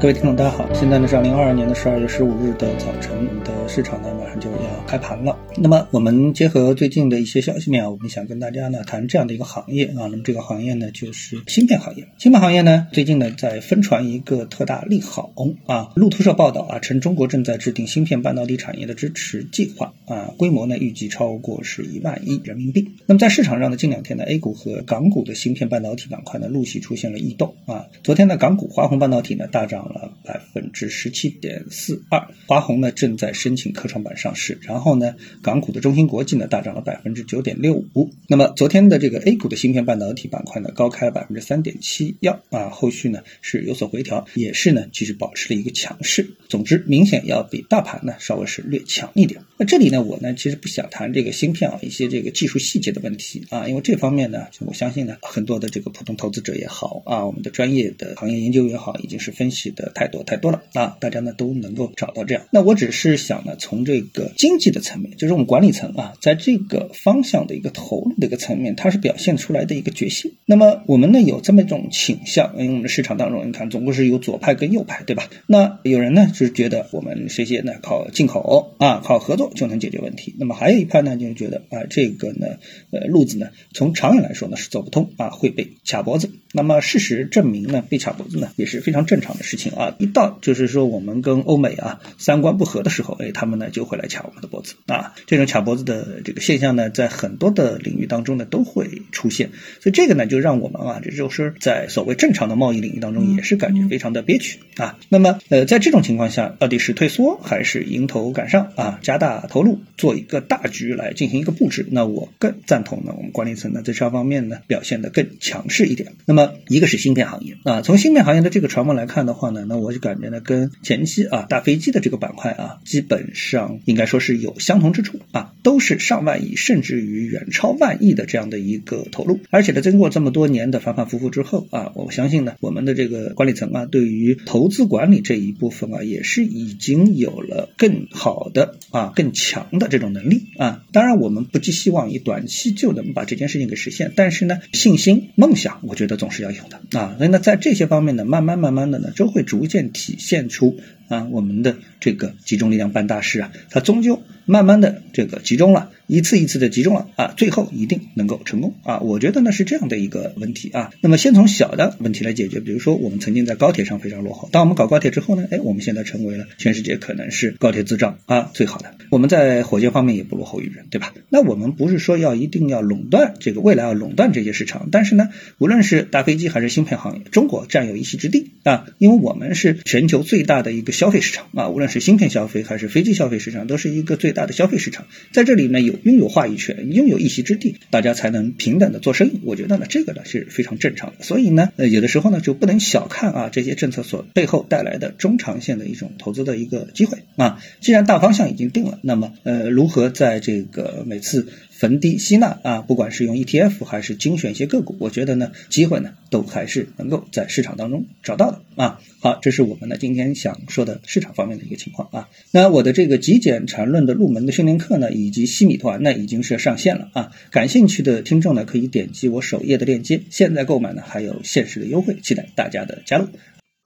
[0.00, 5.36] 各位听众，大家好，现在呢是二零二二年的十二月十五日的早晨，的市场呢马上就要开盘了。
[5.56, 10.06] 那么我们结合最近的一些消息面啊，我们想跟大家呢谈这样的一个行业啊。
[10.06, 12.06] 那么这个行业呢就是芯片行业。
[12.16, 15.32] 芯片行业呢最近呢在分传一个特大利好
[15.66, 15.90] 啊。
[15.96, 22.88] 路透社报道啊，称中国正在制定芯片半导体产业的支持计划啊，规模呢预计超过是一万亿人民币。
[23.06, 27.86] 那么在市场上呢，近两天呢 A 股和港股的芯片半导体板块呢陆续出现了异动啊。
[28.04, 29.87] 昨天呢港股华虹半导体呢大涨。
[29.88, 38.10] 了百分之十七点四二，华虹呢正在申请科创板上市，然后呢，港股的中芯国际呢大涨了百分之九点六五。
[38.28, 46.28] 那么昨天的这个 A 股的芯片半导体板块呢高开了百分之三点七幺啊，后续呢是有所回调，也是呢继续保持了一个强势。
[46.50, 49.40] 总之，明显要比大盘呢稍微是略强一点。
[49.56, 62.44] 那这里呢，我呢其实不想谈这个芯片啊一些这个技术细节的问题啊，因为这方面呢，我相信呢很多的这个普通投资者也好啊，我们的专业的行业研究也好，已经是分析的太多太多了啊，大家呢都能够找到这样。
[62.52, 70.34] 那我只是想呢，从这个经济的层面，就是我们管理层啊，在这个方向的一个投入的一个层面，它是表现出来的一个决心。
[70.46, 75.28] 那么我们呢有这么一种倾向，因为我们的市场当中，你看总共是有左派跟右派，对吧？
[75.46, 79.48] 那有人呢就是觉得我们这些呢靠进口啊，靠合作。
[79.58, 80.36] 就能解决问题。
[80.38, 82.58] 那么还有一派呢，就是觉得啊，这个呢，
[82.90, 86.30] 呃，路子呢，从长远来说呢是走不通啊，会被卡脖子。
[86.52, 89.94] 那么事实证明呢，被卡脖子呢也是非常正常的事情啊。
[89.98, 95.14] 一到就是说我们跟欧美啊三观不合的时候，哎，他们呢就会来卡我们的脖子啊。
[95.26, 99.50] 这种卡脖子的这个现象呢，在很多的领域当中呢都会出现。
[99.80, 104.98] 所以这个呢，就让我们啊，这就是在所谓正常的贸易领域当中，也是感觉非常的憋屈啊。
[105.08, 108.98] 那么呃，在这种情况下，到底是退缩还是迎头赶上啊？
[109.02, 116.12] 加大投入做一个大局来进行一个布置，那我更赞同呢，我们管理层呢在这方面呢表现的更强势一点。
[116.26, 116.37] 那么
[116.68, 139.32] 一个是芯片行业啊，从芯片行业的这个传闻来看的话呢，那我就感觉呢跟前期啊大飞机的这个板块啊，基本上应该说是有相同之处啊，都是上万亿甚至于远超万亿的这样的一个投入，而且呢经过这么多年的反反复复之后啊，我相信呢我们的这个管理层啊对于投资管理这一部分啊也是已经有了更好的啊更。
[139.38, 147.14] 强的这种能力啊，当然我们不寄希望于短期就能把这件事情给实现，但是呢，信心、梦想，我觉得总是要有的啊。
[147.16, 150.78] 所以呢，在这些方面呢，慢慢慢慢的呢，都会逐渐体现出
[151.08, 155.90] 啊，我们的这个集中力量办大事啊，它终究慢慢的这个集中了。
[156.06, 159.00] 一次一次的集中了啊，最后一定能够成功啊！
[159.00, 160.90] 我觉得呢是这样的一个问题啊。
[161.02, 168.94] 那么先从小的问题来解决，比如说我们曾经在高铁上非常落后，当我们搞高铁之后呢，哎，我们现在成为了全世界可能是高铁制造啊最好的。
[169.10, 171.12] 我们在火箭方面也不落后于人，对吧？
[171.28, 185.94] 那我们不是说要一定要垄断这个未来要垄断这些市场，但是呢，无论是大飞机还是芯片行业，中国占有一席之地啊，因为我们是全球最大的一个消费市场啊，无论是芯片消费还是飞机消费市场，都是一个最大的消费市场，在这里呢有。
[186.08, 189.40] 拥有话语权，拥有一席之地，大家才能平等的做生意。
[189.44, 191.22] 我觉得呢，这个呢是非常正常的。
[191.22, 197.60] 所以呢，呃，有的时候呢就不能小看啊这些政策所背后带来的中长线的一种投资的一个机会啊。
[197.80, 201.48] 既然大方向已经定了，那么呃，如何在这个每次。
[201.78, 209.00] 逢低吸纳啊，不管是用 ETF 还是精选一些个股，我觉得呢，机会呢都还是能够在市场当中找到的啊。
[209.20, 212.28] 好，这是我们呢今天想说的市场方面的一个情况啊。
[212.50, 217.30] 那我的这个极简缠论的入门的训练课呢，以及西米团呢，已经是上线了啊。
[217.52, 223.28] 感兴趣的听众呢，可以点击我首页的链接，现在购买呢还有限时的优惠，期待大家的加入。